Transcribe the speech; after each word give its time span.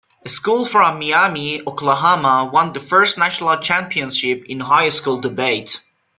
A 0.25 0.29
school 0.29 0.65
from 0.65 0.97
Miami, 0.99 1.61
Oklahoma, 1.61 2.49
won 2.51 2.73
the 2.73 2.79
first 2.79 3.19
national 3.19 3.57
championship 3.57 4.45
in 4.45 4.59
high 4.59 4.89
school 4.89 5.21
debate. 5.21 5.79